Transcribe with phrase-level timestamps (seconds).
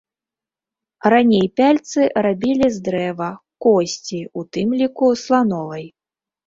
[1.13, 3.31] Раней пяльцы рабілі з дрэва,
[3.67, 5.91] косці, у тым ліку слановай.